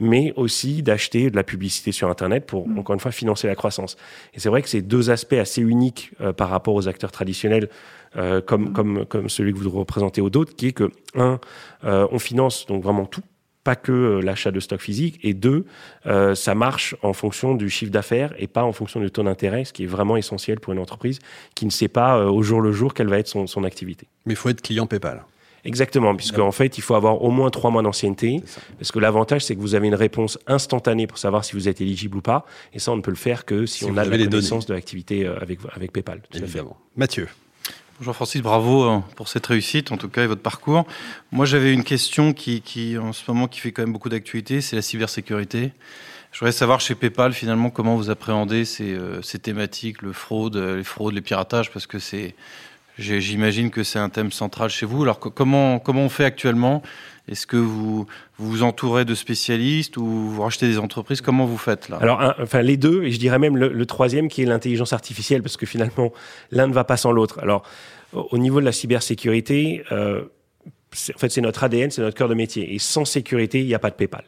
mais 0.01 0.33
aussi 0.37 0.83
d'acheter 0.83 1.31
de 1.31 1.37
la 1.37 1.45
publicité 1.45 1.93
sur 1.93 2.09
Internet 2.09 2.47
pour, 2.47 2.69
mmh. 2.69 2.79
encore 2.79 2.95
une 2.95 3.01
fois, 3.01 3.13
financer 3.13 3.47
la 3.47 3.55
croissance. 3.55 3.97
Et 4.35 4.41
c'est 4.41 4.49
vrai 4.49 4.63
que 4.63 4.69
c'est 4.69 4.83
deux 4.83 5.11
aspects 5.11 5.35
assez 5.35 5.63
uniques 5.63 6.13
euh, 6.21 6.33
par 6.33 6.49
rapport 6.49 6.75
aux 6.75 6.89
acteurs 6.89 7.13
traditionnels 7.13 7.69
euh, 8.17 8.41
comme, 8.41 8.73
comme, 8.73 9.07
comme 9.07 9.29
celui 9.29 9.53
que 9.53 9.59
vous 9.59 9.71
représentez 9.71 10.21
ou 10.21 10.31
d'autres, 10.31 10.57
qui 10.57 10.69
est 10.69 10.73
que, 10.73 10.91
un, 11.15 11.39
euh, 11.85 12.09
on 12.11 12.19
finance 12.19 12.67
donc 12.67 12.83
vraiment 12.83 13.07
tout, 13.07 13.23
pas 13.65 13.77
que 13.77 13.93
euh, 13.93 14.21
l'achat 14.21 14.51
de 14.51 14.61
stock 14.61 14.81
physique, 14.81 15.19
et 15.23 15.35
deux, 15.35 15.67
euh, 16.07 16.35
ça 16.35 16.55
marche 16.55 16.97
en 17.03 17.13
fonction 17.13 17.55
du 17.55 17.69
chiffre 17.69 17.93
d'affaires 17.93 18.33
et 18.39 18.47
pas 18.47 18.65
en 18.65 18.73
fonction 18.73 19.01
du 19.01 19.11
taux 19.11 19.23
d'intérêt, 19.23 19.65
ce 19.65 19.73
qui 19.73 19.85
est 19.85 19.87
vraiment 19.87 20.17
essentiel 20.17 20.61
pour 20.61 20.73
une 20.73 20.79
entreprise 20.79 21.19
qui 21.55 21.67
ne 21.67 21.71
sait 21.71 21.89
pas 21.89 22.19
euh, 22.19 22.31
au 22.31 22.43
jour 22.43 22.61
le 22.61 22.73
jour 22.73 22.95
quelle 22.95 23.09
va 23.09 23.19
être 23.19 23.29
son, 23.29 23.47
son 23.47 23.65
activité. 23.65 24.07
Mais 24.27 24.33
il 24.33 24.37
faut 24.37 24.49
être 24.49 24.63
client 24.63 24.87
PayPal. 24.87 25.25
Exactement, 25.65 26.15
puisque 26.17 26.39
en 26.39 26.53
fait, 26.53 26.79
il 26.79 26.81
faut 26.81 26.95
avoir 26.95 27.23
au 27.23 27.31
moins 27.31 27.51
trois 27.51 27.71
mois 27.71 27.83
d'ancienneté, 27.83 28.43
parce 28.79 28.93
que 28.93 28.99
l'avantage, 28.99 29.45
c'est 29.45 29.55
que 29.55 29.61
vous 29.61 29.75
avez 29.75 29.89
une 29.89 29.95
réponse 29.95 30.39
instantanée 30.47 31.07
pour 31.07 31.19
savoir 31.19 31.45
si 31.45 31.53
vous 31.53 31.69
êtes 31.69 31.81
éligible 31.81 32.19
ou 32.19 32.23
pas, 32.23 32.47
et 32.73 32.79
ça, 32.79 32.93
on 32.93 32.97
ne 32.97 33.03
peut 33.03 33.11
le 33.11 33.17
faire 33.17 33.45
que 33.45 33.67
si, 33.67 33.79
si 33.79 33.85
on 33.85 33.97
a 33.97 34.05
la 34.05 34.19
connaissance 34.19 34.67
de 34.67 34.75
l'activité 34.75 35.27
avec, 35.27 35.59
avec 35.75 35.93
PayPal. 35.93 36.23
Évidemment. 36.35 36.77
Mathieu. 36.97 37.29
Jean-Francis, 38.01 38.41
bravo 38.41 38.85
euh, 38.85 38.99
pour 39.15 39.29
cette 39.29 39.45
réussite, 39.47 39.93
en 39.93 39.99
tout 39.99 40.09
cas, 40.09 40.25
et 40.25 40.27
votre 40.27 40.41
parcours. 40.41 40.87
Moi, 41.33 41.45
j'avais 41.45 41.75
une 41.75 41.85
question 41.85 42.33
qui, 42.33 42.63
qui, 42.63 42.97
en 42.97 43.13
ce 43.13 43.23
moment, 43.29 43.47
qui 43.47 43.61
fait 43.61 43.73
quand 43.73 43.83
même 43.83 43.93
beaucoup 43.93 44.09
d'actualité, 44.09 44.63
c'est 44.63 44.75
la 44.75 44.81
cybersécurité. 44.81 45.73
Je 46.33 46.39
voudrais 46.39 46.53
savoir 46.53 46.81
chez 46.81 46.95
PayPal, 46.95 47.35
finalement, 47.35 47.69
comment 47.69 47.97
vous 47.97 48.09
appréhendez 48.09 48.65
ces, 48.65 48.95
euh, 48.95 49.21
ces 49.21 49.39
thématiques, 49.39 50.01
le 50.01 50.15
fraude, 50.15 50.57
les 50.57 50.85
fraudes, 50.85 51.13
les 51.13 51.21
piratages, 51.21 51.71
parce 51.71 51.87
que 51.87 51.99
c'est, 51.99 52.35
j'imagine 53.01 53.71
que 53.71 53.83
c'est 53.83 53.99
un 53.99 54.09
thème 54.09 54.33
central 54.33 54.71
chez 54.71 54.87
vous. 54.87 55.03
Alors, 55.03 55.19
comment, 55.19 55.79
comment 55.79 56.03
on 56.03 56.09
fait 56.09 56.25
actuellement? 56.25 56.83
Est-ce 57.29 57.47
que 57.47 57.57
vous, 57.57 58.07
vous 58.39 58.51
vous 58.51 58.63
entourez 58.63 59.05
de 59.05 59.15
spécialistes 59.15 59.97
ou 59.97 60.05
vous 60.05 60.43
rachetez 60.43 60.67
des 60.67 60.79
entreprises? 60.79 61.21
Comment 61.21 61.47
vous 61.47 61.59
faites 61.59 61.89
là? 61.89 61.99
Alors, 62.01 62.21
un, 62.21 62.35
enfin 62.41 62.63
les 62.63 62.77
deux, 62.77 63.05
et 63.05 63.13
je 63.13 63.19
dirais 63.19 63.39
même 63.39 63.57
le, 63.57 63.87
troisième 63.87 64.29
qui 64.29 64.43
est 64.43 64.47
l'intelligence 64.47 64.93
artificielle, 64.93 65.43
parce 65.43 65.57
que 65.57 65.67
finalement 65.67 66.13
l'un 66.51 66.67
ne 66.67 66.73
va 66.73 66.85
pas 66.85 66.97
sans 66.97 67.13
l'autre. 67.13 67.39
Alors, 67.41 67.63
au 68.13 68.39
niveau 68.39 68.61
de 68.61 68.65
la 68.65 68.73
cybersécurité, 68.73 69.85
euh, 69.93 70.23
en 71.15 71.19
fait 71.19 71.29
c'est 71.29 71.41
notre 71.41 71.63
ADN, 71.63 71.91
c'est 71.91 72.03
notre 72.03 72.17
cœur 72.17 72.29
de 72.29 72.35
métier, 72.35 72.75
et 72.75 72.79
sans 72.81 73.05
sécurité, 73.05 73.61
il 73.61 73.67
n'y 73.67 73.75
a 73.75 73.79
pas 73.79 73.91
de 73.91 73.97
PayPal. 73.97 74.25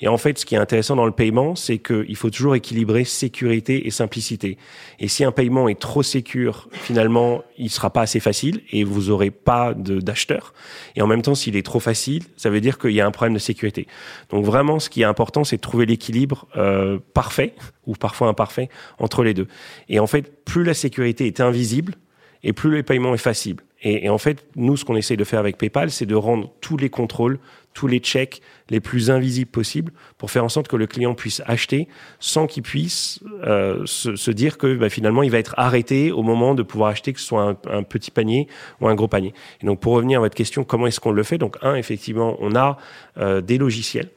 Et 0.00 0.08
en 0.08 0.16
fait, 0.16 0.38
ce 0.38 0.46
qui 0.46 0.54
est 0.54 0.58
intéressant 0.58 0.96
dans 0.96 1.06
le 1.06 1.12
paiement, 1.12 1.54
c'est 1.54 1.78
qu'il 1.78 2.16
faut 2.16 2.30
toujours 2.30 2.54
équilibrer 2.54 3.04
sécurité 3.04 3.86
et 3.86 3.90
simplicité. 3.90 4.58
Et 4.98 5.08
si 5.08 5.24
un 5.24 5.32
paiement 5.32 5.68
est 5.68 5.78
trop 5.78 6.02
sécure, 6.02 6.68
finalement, 6.72 7.42
il 7.58 7.70
sera 7.70 7.90
pas 7.90 8.02
assez 8.02 8.20
facile 8.20 8.62
et 8.70 8.84
vous 8.84 9.10
aurez 9.10 9.30
pas 9.30 9.74
d'acheteurs. 9.74 10.54
Et 10.96 11.02
en 11.02 11.06
même 11.06 11.22
temps, 11.22 11.34
s'il 11.34 11.56
est 11.56 11.64
trop 11.64 11.80
facile, 11.80 12.24
ça 12.36 12.50
veut 12.50 12.60
dire 12.60 12.78
qu'il 12.78 12.92
y 12.92 13.00
a 13.00 13.06
un 13.06 13.10
problème 13.10 13.34
de 13.34 13.38
sécurité. 13.38 13.86
Donc 14.30 14.44
vraiment, 14.44 14.78
ce 14.78 14.90
qui 14.90 15.02
est 15.02 15.06
important, 15.06 15.44
c'est 15.44 15.56
de 15.56 15.62
trouver 15.62 15.86
l'équilibre 15.86 16.46
euh, 16.56 16.98
parfait 17.14 17.54
ou 17.86 17.94
parfois 17.94 18.28
imparfait 18.28 18.68
entre 18.98 19.22
les 19.22 19.34
deux. 19.34 19.46
Et 19.88 19.98
en 19.98 20.06
fait, 20.06 20.44
plus 20.44 20.64
la 20.64 20.74
sécurité 20.74 21.26
est 21.26 21.40
invisible, 21.40 21.94
et 22.42 22.52
plus 22.52 22.70
le 22.70 22.82
paiement 22.82 23.14
est 23.14 23.18
facile. 23.18 23.56
Et, 23.82 24.06
et 24.06 24.08
en 24.08 24.18
fait, 24.18 24.46
nous, 24.56 24.76
ce 24.76 24.84
qu'on 24.84 24.96
essaie 24.96 25.16
de 25.16 25.24
faire 25.24 25.40
avec 25.40 25.58
PayPal, 25.58 25.90
c'est 25.90 26.06
de 26.06 26.14
rendre 26.14 26.50
tous 26.60 26.76
les 26.76 26.88
contrôles, 26.88 27.38
tous 27.74 27.86
les 27.86 27.98
checks 27.98 28.40
les 28.70 28.80
plus 28.80 29.10
invisibles 29.10 29.50
possibles 29.50 29.92
pour 30.18 30.30
faire 30.30 30.44
en 30.44 30.48
sorte 30.48 30.68
que 30.68 30.76
le 30.76 30.86
client 30.86 31.14
puisse 31.14 31.42
acheter 31.46 31.88
sans 32.20 32.46
qu'il 32.46 32.62
puisse 32.62 33.20
euh, 33.44 33.82
se, 33.86 34.16
se, 34.16 34.30
dire 34.30 34.58
que 34.58 34.74
bah, 34.74 34.88
finalement 34.88 35.22
il 35.22 35.30
va 35.30 35.38
être 35.38 35.54
arrêté 35.56 36.12
au 36.12 36.22
moment 36.22 36.54
de 36.54 36.62
pouvoir 36.62 36.90
acheter, 36.90 37.12
que 37.12 37.20
ce 37.20 37.26
soit 37.26 37.42
un, 37.42 37.56
un, 37.70 37.82
petit 37.82 38.10
panier 38.10 38.46
ou 38.80 38.88
un 38.88 38.94
gros 38.94 39.08
panier. 39.08 39.34
Et 39.62 39.66
donc 39.66 39.80
pour 39.80 39.94
revenir 39.94 40.18
à 40.18 40.22
votre 40.22 40.34
question, 40.34 40.64
comment 40.64 40.86
est-ce 40.86 41.00
qu'on 41.00 41.12
le 41.12 41.22
fait? 41.22 41.38
Donc 41.38 41.56
un, 41.62 41.74
effectivement, 41.74 42.36
on 42.40 42.54
a 42.54 42.78
euh, 43.18 43.40
des 43.40 43.58
logiciels 43.58 44.10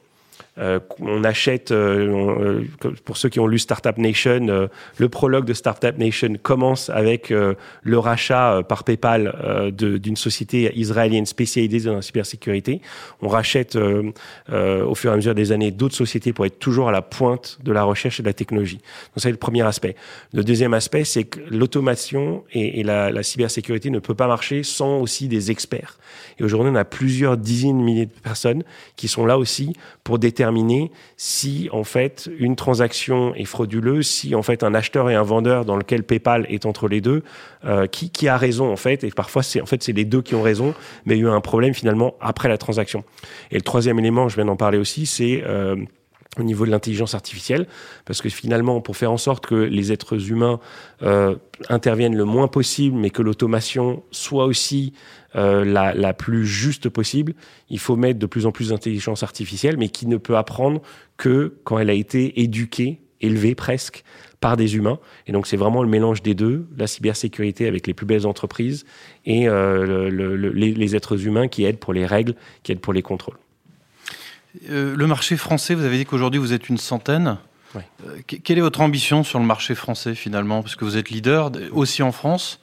euh, 0.58 0.80
on 1.00 1.22
achète, 1.24 1.70
euh, 1.70 2.64
euh, 2.84 2.90
pour 3.04 3.18
ceux 3.18 3.28
qui 3.28 3.40
ont 3.40 3.46
lu 3.46 3.58
Startup 3.58 3.96
Nation, 3.98 4.68
le 4.98 5.08
prologue 5.08 5.44
de 5.44 5.52
Startup 5.52 5.96
Nation 5.98 6.34
commence 6.42 6.90
avec 6.90 7.30
le 7.30 7.98
rachat 7.98 8.62
par 8.68 8.84
PayPal 8.84 9.72
d'une 9.72 10.16
société 10.16 10.72
israélienne 10.76 11.26
spécialisée 11.26 11.88
dans 11.88 11.96
la 11.96 12.02
cybersécurité. 12.02 12.80
On 13.20 13.28
rachète 13.28 13.76
au 13.76 14.94
fur 14.94 15.10
et 15.10 15.12
à 15.12 15.16
mesure 15.16 15.34
des 15.34 15.52
années 15.52 15.70
d'autres 15.70 15.94
sociétés 15.94 16.32
pour 16.32 16.46
être 16.46 16.58
toujours 16.58 16.88
à 16.88 16.92
la 16.92 17.02
pointe 17.02 17.58
de 17.62 17.72
la 17.72 17.82
recherche 17.82 18.20
et 18.20 18.22
de 18.22 18.28
la 18.28 18.34
technologie. 18.34 18.76
Donc 18.76 19.18
c'est 19.18 19.30
le 19.30 19.36
premier 19.36 19.62
aspect. 19.62 19.96
Le 20.32 20.44
deuxième 20.44 20.74
aspect, 20.74 21.04
c'est 21.04 21.24
que 21.24 21.40
l'automation 21.50 22.44
et, 22.52 22.82
la, 22.82 23.22
cybersécurité 23.22 23.90
ne 23.90 23.98
peut 23.98 24.14
pas 24.14 24.28
marcher 24.28 24.62
sans 24.62 25.00
aussi 25.00 25.28
des 25.28 25.50
experts. 25.50 25.98
Et 26.38 26.44
aujourd'hui, 26.44 26.70
on 26.72 26.76
a 26.76 26.84
plusieurs 26.84 27.36
dizaines 27.36 27.78
de 27.78 27.82
milliers 27.82 28.06
de 28.06 28.20
personnes 28.22 28.62
qui 28.94 29.08
sont 29.08 29.26
là 29.26 29.38
aussi 29.38 29.74
pour 30.04 30.18
déterminer 30.18 30.45
si 31.16 31.68
en 31.72 31.84
fait 31.84 32.28
une 32.38 32.56
transaction 32.56 33.34
est 33.34 33.44
frauduleuse, 33.44 34.06
si 34.06 34.34
en 34.34 34.42
fait 34.42 34.62
un 34.62 34.74
acheteur 34.74 35.10
et 35.10 35.14
un 35.14 35.22
vendeur 35.22 35.64
dans 35.64 35.76
lequel 35.76 36.02
PayPal 36.02 36.46
est 36.48 36.66
entre 36.66 36.88
les 36.88 37.00
deux, 37.00 37.22
euh, 37.64 37.86
qui, 37.86 38.10
qui 38.10 38.28
a 38.28 38.36
raison 38.36 38.70
en 38.70 38.76
fait. 38.76 39.04
Et 39.04 39.10
parfois 39.10 39.42
c'est 39.42 39.60
en 39.60 39.66
fait 39.66 39.82
c'est 39.82 39.92
les 39.92 40.04
deux 40.04 40.22
qui 40.22 40.34
ont 40.34 40.42
raison, 40.42 40.74
mais 41.04 41.16
il 41.16 41.22
y 41.22 41.24
a 41.24 41.28
eu 41.28 41.30
un 41.30 41.40
problème 41.40 41.74
finalement 41.74 42.14
après 42.20 42.48
la 42.48 42.58
transaction. 42.58 43.04
Et 43.50 43.56
le 43.56 43.62
troisième 43.62 43.98
élément, 43.98 44.28
je 44.28 44.36
viens 44.36 44.46
d'en 44.46 44.56
parler 44.56 44.78
aussi, 44.78 45.06
c'est 45.06 45.42
euh, 45.46 45.76
au 46.38 46.42
niveau 46.42 46.66
de 46.66 46.70
l'intelligence 46.70 47.14
artificielle, 47.14 47.66
parce 48.04 48.20
que 48.20 48.28
finalement, 48.28 48.80
pour 48.80 48.96
faire 48.96 49.12
en 49.12 49.16
sorte 49.16 49.46
que 49.46 49.54
les 49.54 49.92
êtres 49.92 50.30
humains 50.30 50.60
euh, 51.02 51.36
interviennent 51.68 52.16
le 52.16 52.24
moins 52.24 52.48
possible, 52.48 52.96
mais 52.96 53.10
que 53.10 53.22
l'automation 53.22 54.02
soit 54.10 54.44
aussi 54.44 54.92
euh, 55.34 55.64
la, 55.64 55.94
la, 55.94 56.12
plus 56.12 56.46
juste 56.46 56.88
possible, 56.88 57.34
il 57.70 57.78
faut 57.78 57.96
mettre 57.96 58.18
de 58.18 58.26
plus 58.26 58.46
en 58.46 58.52
plus 58.52 58.70
d'intelligence 58.70 59.22
artificielle, 59.22 59.76
mais 59.78 59.88
qui 59.88 60.06
ne 60.06 60.16
peut 60.16 60.36
apprendre 60.36 60.80
que 61.16 61.56
quand 61.64 61.78
elle 61.78 61.90
a 61.90 61.94
été 61.94 62.40
éduquée, 62.40 63.00
élevée 63.20 63.54
presque 63.54 64.04
par 64.40 64.56
des 64.56 64.76
humains. 64.76 64.98
Et 65.26 65.32
donc 65.32 65.46
c'est 65.46 65.56
vraiment 65.56 65.82
le 65.82 65.88
mélange 65.88 66.22
des 66.22 66.34
deux, 66.34 66.66
la 66.76 66.86
cybersécurité 66.86 67.66
avec 67.66 67.86
les 67.86 67.94
plus 67.94 68.06
belles 68.06 68.26
entreprises 68.26 68.84
et 69.24 69.48
euh, 69.48 70.10
le, 70.10 70.36
le, 70.36 70.50
les, 70.50 70.72
les 70.72 70.96
êtres 70.96 71.26
humains 71.26 71.48
qui 71.48 71.64
aident 71.64 71.78
pour 71.78 71.94
les 71.94 72.06
règles, 72.06 72.34
qui 72.62 72.72
aident 72.72 72.80
pour 72.80 72.92
les 72.92 73.02
contrôles. 73.02 73.38
Euh, 74.70 74.94
le 74.96 75.06
marché 75.06 75.36
français, 75.36 75.74
vous 75.74 75.84
avez 75.84 75.98
dit 75.98 76.04
qu'aujourd'hui 76.06 76.40
vous 76.40 76.52
êtes 76.52 76.68
une 76.68 76.78
centaine. 76.78 77.38
Euh, 77.76 77.80
quelle 78.26 78.56
est 78.56 78.62
votre 78.62 78.80
ambition 78.80 79.22
sur 79.22 79.38
le 79.38 79.44
marché 79.44 79.74
français 79.74 80.14
finalement? 80.14 80.62
Parce 80.62 80.76
que 80.76 80.84
vous 80.84 80.96
êtes 80.96 81.10
leader 81.10 81.50
aussi 81.72 82.02
en 82.02 82.12
France. 82.12 82.60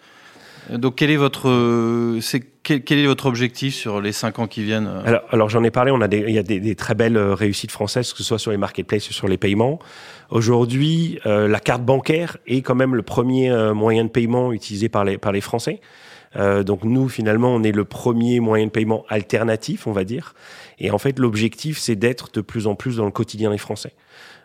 Euh, 0.71 0.77
donc 0.77 0.95
quel 0.95 1.12
est 1.12 1.17
votre, 1.17 1.50
euh, 1.50 2.19
c'est, 2.21 2.41
quel, 2.63 2.83
quel, 2.83 3.00
est 3.00 3.05
votre 3.05 3.25
objectif 3.25 3.75
sur 3.75 4.01
les 4.01 4.12
cinq 4.12 4.39
ans 4.39 4.47
qui 4.47 4.63
viennent 4.63 4.89
Alors, 5.05 5.21
alors 5.31 5.50
j'en 5.50 5.63
ai 5.63 5.71
parlé, 5.71 5.91
on 5.91 6.01
a 6.01 6.07
des, 6.07 6.23
il 6.27 6.33
y 6.33 6.39
a 6.39 6.43
des, 6.43 6.59
des, 6.59 6.75
très 6.75 6.95
belles 6.95 7.17
réussites 7.17 7.71
françaises, 7.71 8.12
que 8.12 8.19
ce 8.19 8.23
soit 8.23 8.39
sur 8.39 8.51
les 8.51 8.57
marketplaces 8.57 9.09
ou 9.09 9.13
sur 9.13 9.27
les 9.27 9.38
paiements. 9.38 9.79
Aujourd'hui, 10.29 11.19
euh, 11.25 11.47
la 11.47 11.59
carte 11.59 11.83
bancaire 11.83 12.38
est 12.47 12.62
quand 12.62 12.75
même 12.75 12.95
le 12.95 13.03
premier 13.03 13.51
moyen 13.73 14.05
de 14.05 14.09
paiement 14.09 14.53
utilisé 14.53 14.89
par 14.89 15.05
les, 15.05 15.17
par 15.17 15.31
les 15.31 15.41
Français. 15.41 15.81
Euh, 16.35 16.63
donc 16.63 16.83
nous, 16.83 17.09
finalement, 17.09 17.53
on 17.53 17.63
est 17.63 17.71
le 17.71 17.85
premier 17.85 18.39
moyen 18.39 18.65
de 18.65 18.71
paiement 18.71 19.05
alternatif, 19.09 19.87
on 19.87 19.91
va 19.91 20.03
dire. 20.03 20.33
Et 20.79 20.91
en 20.91 20.97
fait, 20.97 21.19
l'objectif, 21.19 21.77
c'est 21.77 21.95
d'être 21.95 22.31
de 22.33 22.41
plus 22.41 22.67
en 22.67 22.75
plus 22.75 22.97
dans 22.97 23.05
le 23.05 23.11
quotidien 23.11 23.51
des 23.51 23.57
Français. 23.57 23.93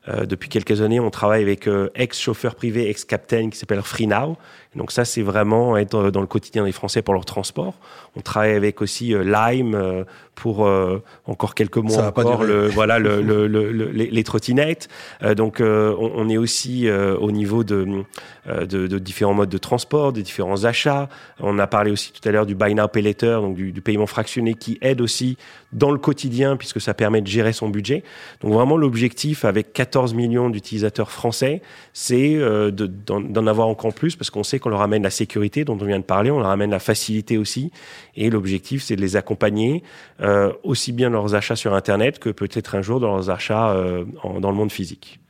Euh, 0.08 0.26
depuis 0.26 0.48
quelques 0.48 0.80
années, 0.80 1.00
on 1.00 1.10
travaille 1.10 1.42
avec 1.42 1.66
euh, 1.66 1.90
ex-chauffeurs 1.94 2.54
privés, 2.54 2.88
ex-captain, 2.88 3.50
qui 3.50 3.58
s'appelle 3.58 3.82
FreeNow. 3.82 4.36
Donc 4.76 4.92
ça, 4.92 5.04
c'est 5.04 5.22
vraiment 5.22 5.76
être 5.76 6.10
dans 6.10 6.20
le 6.20 6.26
quotidien 6.26 6.64
des 6.64 6.72
Français 6.72 7.00
pour 7.00 7.14
leur 7.14 7.24
transport. 7.24 7.74
On 8.16 8.20
travaille 8.20 8.52
avec 8.52 8.82
aussi 8.82 9.14
euh, 9.14 9.24
Lime 9.24 9.74
euh, 9.74 10.04
pour 10.34 10.66
euh, 10.66 11.02
encore 11.26 11.54
quelques 11.54 11.78
mois 11.78 12.06
encore 12.06 12.44
le, 12.44 12.68
voilà 12.68 12.98
le, 12.98 13.22
le, 13.22 13.46
les, 13.92 14.08
les, 14.08 14.24
trottinettes. 14.24 14.88
donc 15.36 15.56
on, 15.60 16.12
on, 16.14 16.28
est 16.28 16.36
aussi 16.36 16.88
au 16.88 17.32
niveau 17.32 17.64
de, 17.64 18.04
de, 18.46 18.86
de, 18.86 18.98
différents 18.98 19.34
modes 19.34 19.48
de 19.48 19.58
transport, 19.58 20.12
de 20.12 20.20
différents 20.20 20.64
achats. 20.64 21.08
On 21.40 21.58
a 21.58 21.66
parlé 21.66 21.90
aussi 21.90 22.12
tout 22.12 22.26
à 22.28 22.30
l'heure 22.30 22.46
du 22.46 22.54
buy 22.54 22.74
now 22.74 22.86
pay 22.86 23.02
later, 23.02 23.40
donc 23.40 23.56
du, 23.56 23.72
du, 23.72 23.80
paiement 23.80 24.06
fractionné 24.06 24.54
qui 24.54 24.78
aide 24.80 25.00
aussi 25.00 25.36
dans 25.72 25.90
le 25.90 25.98
quotidien 25.98 26.56
puisque 26.56 26.80
ça 26.80 26.94
permet 26.94 27.20
de 27.20 27.26
gérer 27.26 27.52
son 27.52 27.68
budget. 27.68 28.04
Donc 28.40 28.52
vraiment 28.52 28.76
l'objectif 28.76 29.44
avec 29.44 29.72
14 29.72 30.14
millions 30.14 30.50
d'utilisateurs 30.50 31.10
français, 31.10 31.62
c'est 31.92 32.38
d'en 32.70 33.46
avoir 33.48 33.66
encore 33.66 33.92
plus 33.92 34.14
parce 34.14 34.30
qu'on 34.30 34.44
sait 34.44 34.60
qu'on 34.68 34.72
leur 34.72 34.82
amène 34.82 35.02
la 35.02 35.10
sécurité 35.10 35.64
dont 35.64 35.78
on 35.80 35.84
vient 35.84 35.98
de 35.98 36.04
parler, 36.04 36.30
on 36.30 36.38
leur 36.38 36.50
amène 36.50 36.70
la 36.70 36.78
facilité 36.78 37.38
aussi. 37.38 37.72
Et 38.16 38.30
l'objectif, 38.30 38.82
c'est 38.82 38.96
de 38.96 39.00
les 39.00 39.16
accompagner 39.16 39.82
euh, 40.20 40.52
aussi 40.62 40.92
bien 40.92 41.10
dans 41.10 41.22
leurs 41.22 41.34
achats 41.34 41.56
sur 41.56 41.74
Internet 41.74 42.18
que 42.18 42.30
peut-être 42.30 42.74
un 42.74 42.82
jour 42.82 43.00
dans 43.00 43.14
leurs 43.14 43.30
achats 43.30 43.70
euh, 43.70 44.04
dans 44.40 44.50
le 44.50 44.56
monde 44.56 44.70
physique. 44.72 45.20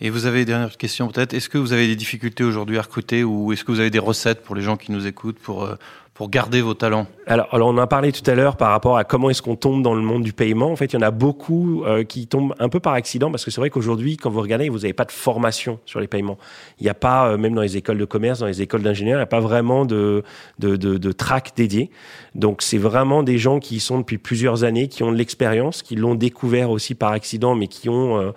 Et 0.00 0.10
vous 0.10 0.26
avez, 0.26 0.44
dernière 0.44 0.76
question 0.76 1.08
peut-être, 1.08 1.34
est-ce 1.34 1.48
que 1.48 1.58
vous 1.58 1.72
avez 1.72 1.88
des 1.88 1.96
difficultés 1.96 2.44
aujourd'hui 2.44 2.78
à 2.78 2.82
recruter 2.82 3.24
ou 3.24 3.52
est-ce 3.52 3.64
que 3.64 3.72
vous 3.72 3.80
avez 3.80 3.90
des 3.90 3.98
recettes 3.98 4.42
pour 4.42 4.54
les 4.54 4.62
gens 4.62 4.76
qui 4.76 4.92
nous 4.92 5.06
écoutent 5.06 5.38
pour, 5.38 5.64
euh, 5.64 5.74
pour 6.18 6.28
garder 6.28 6.62
vos 6.62 6.74
talents 6.74 7.06
alors, 7.30 7.48
on 7.52 7.76
en 7.76 7.78
a 7.78 7.86
parlé 7.86 8.10
tout 8.10 8.28
à 8.30 8.34
l'heure 8.34 8.56
par 8.56 8.70
rapport 8.70 8.96
à 8.96 9.04
comment 9.04 9.28
est-ce 9.28 9.42
qu'on 9.42 9.54
tombe 9.54 9.82
dans 9.82 9.94
le 9.94 10.00
monde 10.00 10.22
du 10.22 10.32
paiement. 10.32 10.70
En 10.70 10.76
fait, 10.76 10.86
il 10.86 10.94
y 10.94 10.96
en 10.96 11.02
a 11.02 11.10
beaucoup 11.10 11.84
euh, 11.84 12.02
qui 12.02 12.26
tombent 12.26 12.54
un 12.58 12.70
peu 12.70 12.80
par 12.80 12.94
accident 12.94 13.30
parce 13.30 13.44
que 13.44 13.50
c'est 13.50 13.60
vrai 13.60 13.68
qu'aujourd'hui, 13.68 14.16
quand 14.16 14.30
vous 14.30 14.40
regardez, 14.40 14.70
vous 14.70 14.78
n'avez 14.78 14.94
pas 14.94 15.04
de 15.04 15.12
formation 15.12 15.78
sur 15.84 16.00
les 16.00 16.06
paiements. 16.06 16.38
Il 16.80 16.84
n'y 16.84 16.88
a 16.88 16.94
pas, 16.94 17.28
euh, 17.28 17.36
même 17.36 17.54
dans 17.54 17.60
les 17.60 17.76
écoles 17.76 17.98
de 17.98 18.06
commerce, 18.06 18.38
dans 18.38 18.46
les 18.46 18.62
écoles 18.62 18.80
d'ingénieurs, 18.80 19.16
il 19.16 19.20
n'y 19.20 19.24
a 19.24 19.26
pas 19.26 19.40
vraiment 19.40 19.84
de, 19.84 20.24
de, 20.58 20.76
de, 20.76 20.96
de 20.96 21.12
track 21.12 21.52
dédié. 21.54 21.90
Donc, 22.34 22.62
c'est 22.62 22.78
vraiment 22.78 23.22
des 23.22 23.36
gens 23.36 23.58
qui 23.60 23.76
y 23.76 23.80
sont 23.80 23.98
depuis 23.98 24.16
plusieurs 24.16 24.64
années, 24.64 24.88
qui 24.88 25.02
ont 25.02 25.12
de 25.12 25.18
l'expérience, 25.18 25.82
qui 25.82 25.96
l'ont 25.96 26.14
découvert 26.14 26.70
aussi 26.70 26.94
par 26.94 27.12
accident, 27.12 27.54
mais 27.54 27.66
qui 27.66 27.90
ont 27.90 28.18
euh, 28.18 28.32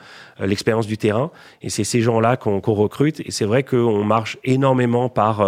l'expérience 0.45 0.85
du 0.85 0.97
terrain. 0.97 1.31
Et 1.61 1.69
c'est 1.69 1.85
ces 1.85 2.01
gens-là 2.01 2.35
qu'on 2.35 2.59
qu 2.59 2.71
recrute. 2.71 3.21
Et 3.21 3.31
c'est 3.31 3.45
vrai 3.45 3.63
qu'on 3.63 4.03
marche 4.03 4.37
énormément 4.43 5.07
par 5.07 5.41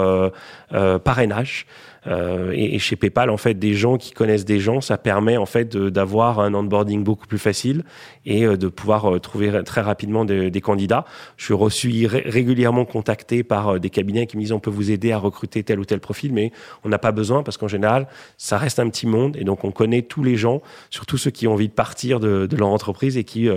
parrainage. 1.04 1.66
Euh, 2.08 2.52
et, 2.54 2.76
et, 2.76 2.80
chez 2.80 2.96
PayPal, 2.96 3.30
en 3.30 3.38
fait, 3.38 3.54
des 3.54 3.74
gens 3.74 3.98
qui 3.98 4.12
connaissent 4.12 4.46
des 4.46 4.60
gens, 4.60 4.82
ça 4.82 4.98
permet 4.98 5.38
en 5.38 5.46
fait 5.46 5.76
d'avoir 5.76 6.40
un 6.40 6.54
onboarding 6.54 7.04
beaucoup 7.04 7.28
plus 7.28 7.38
facile 7.38 7.84
et 8.26 8.46
euh, 8.46 8.58
de 8.58 8.68
pouvoir 8.68 9.16
euh, 9.16 9.20
trouver 9.20 9.64
très 9.64 9.82
rapidement 9.82 10.26
des, 10.26 10.52
des 10.52 10.62
candidats. 10.62 11.06
Je 11.38 11.46
suis 11.46 11.54
reçu 11.54 12.06
ré 12.06 12.24
régulièrement 12.26 12.86
contacté 12.86 13.44
par 13.44 13.80
des 13.80 13.90
cabinets 13.90 14.28
qui 14.28 14.38
me 14.38 14.42
disent 14.42 14.52
on 14.52 14.60
peut 14.60 14.70
vous 14.70 14.92
aider 14.92 15.12
à 15.12 15.18
recruter 15.18 15.64
tel 15.64 15.80
ou 15.80 15.86
tel 15.86 16.00
profil, 16.00 16.34
mais 16.34 16.52
on 16.84 16.90
n'a 16.90 17.00
pas 17.00 17.12
besoin 17.12 17.44
parce 17.44 17.58
qu'en 17.58 17.68
général, 17.68 18.08
ça 18.38 18.58
reste 18.58 18.80
un 18.80 18.90
petit 18.90 19.08
monde 19.08 19.38
et 19.38 19.44
donc 19.44 19.64
on 19.64 19.72
connaît 19.72 20.02
tous 20.02 20.24
les 20.24 20.36
gens, 20.36 20.62
surtout 20.90 21.18
ceux 21.18 21.32
qui 21.32 21.48
ont 21.48 21.54
envie 21.54 21.70
de 21.70 21.74
partir 21.74 22.20
de, 22.20 22.46
de 22.48 22.56
leur 22.58 22.70
entreprise 22.70 23.18
et 23.18 23.24
qui, 23.24 23.50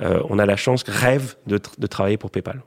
euh, 0.00 0.20
on 0.28 0.38
a 0.38 0.46
la 0.46 0.56
chance, 0.56 0.84
rêvent 0.86 1.36
de, 1.46 1.60
de 1.78 1.86
travailler 1.86 2.16
pour 2.16 2.30
PayPal. 2.30 2.62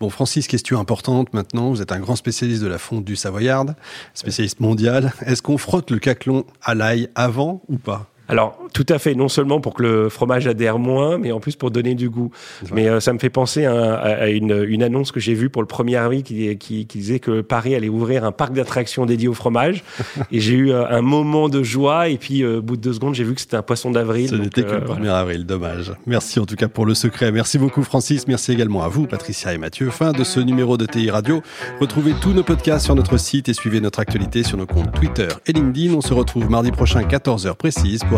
Bon, 0.00 0.08
Francis, 0.08 0.48
question 0.48 0.80
importante 0.80 1.34
maintenant. 1.34 1.68
Vous 1.68 1.82
êtes 1.82 1.92
un 1.92 2.00
grand 2.00 2.16
spécialiste 2.16 2.62
de 2.62 2.68
la 2.68 2.78
fonte 2.78 3.04
du 3.04 3.16
Savoyard, 3.16 3.66
spécialiste 4.14 4.58
mondial. 4.58 5.12
Est-ce 5.26 5.42
qu'on 5.42 5.58
frotte 5.58 5.90
le 5.90 5.98
caclon 5.98 6.46
à 6.62 6.74
l'ail 6.74 7.10
avant 7.14 7.60
ou 7.68 7.76
pas? 7.76 8.10
Alors, 8.30 8.56
tout 8.72 8.86
à 8.88 9.00
fait, 9.00 9.16
non 9.16 9.28
seulement 9.28 9.60
pour 9.60 9.74
que 9.74 9.82
le 9.82 10.08
fromage 10.08 10.46
adhère 10.46 10.78
moins, 10.78 11.18
mais 11.18 11.32
en 11.32 11.40
plus 11.40 11.56
pour 11.56 11.72
donner 11.72 11.96
du 11.96 12.08
goût. 12.08 12.30
Mais 12.72 12.88
euh, 12.88 13.00
ça 13.00 13.12
me 13.12 13.18
fait 13.18 13.28
penser 13.28 13.64
à, 13.64 13.94
à 13.94 14.28
une, 14.28 14.64
une, 14.68 14.84
annonce 14.84 15.10
que 15.10 15.18
j'ai 15.18 15.34
vue 15.34 15.50
pour 15.50 15.62
le 15.62 15.66
1er 15.66 15.98
avril 15.98 16.22
qui, 16.22 16.56
qui, 16.56 16.86
qui, 16.86 16.98
disait 16.98 17.18
que 17.18 17.40
Paris 17.40 17.74
allait 17.74 17.88
ouvrir 17.88 18.24
un 18.24 18.30
parc 18.30 18.52
d'attractions 18.52 19.04
dédié 19.04 19.26
au 19.26 19.34
fromage. 19.34 19.82
et 20.30 20.38
j'ai 20.38 20.54
eu 20.54 20.70
euh, 20.70 20.86
un 20.88 21.02
moment 21.02 21.48
de 21.48 21.64
joie, 21.64 22.08
et 22.08 22.18
puis 22.18 22.44
euh, 22.44 22.58
au 22.58 22.62
bout 22.62 22.76
de 22.76 22.82
deux 22.82 22.92
secondes, 22.92 23.16
j'ai 23.16 23.24
vu 23.24 23.34
que 23.34 23.40
c'était 23.40 23.56
un 23.56 23.62
poisson 23.62 23.90
d'avril. 23.90 24.28
Ce 24.28 24.36
n'était 24.36 24.62
que 24.62 24.74
le 24.74 24.80
1er 24.80 24.84
voilà. 24.86 25.18
avril, 25.18 25.44
dommage. 25.44 25.92
Merci 26.06 26.38
en 26.38 26.46
tout 26.46 26.56
cas 26.56 26.68
pour 26.68 26.86
le 26.86 26.94
secret. 26.94 27.32
Merci 27.32 27.58
beaucoup 27.58 27.82
Francis, 27.82 28.28
merci 28.28 28.52
également 28.52 28.84
à 28.84 28.88
vous 28.88 29.08
Patricia 29.08 29.52
et 29.52 29.58
Mathieu. 29.58 29.90
Fin 29.90 30.12
de 30.12 30.22
ce 30.22 30.38
numéro 30.38 30.76
de 30.76 30.86
TI 30.86 31.10
Radio. 31.10 31.42
Retrouvez 31.80 32.12
tous 32.20 32.32
nos 32.32 32.44
podcasts 32.44 32.84
sur 32.84 32.94
notre 32.94 33.16
site 33.16 33.48
et 33.48 33.54
suivez 33.54 33.80
notre 33.80 33.98
actualité 33.98 34.44
sur 34.44 34.56
nos 34.56 34.66
comptes 34.66 34.92
Twitter 34.92 35.28
et 35.46 35.52
LinkedIn. 35.52 35.94
On 35.94 36.00
se 36.00 36.14
retrouve 36.14 36.48
mardi 36.48 36.70
prochain 36.70 37.02
14h 37.02 37.54
précise 37.54 38.02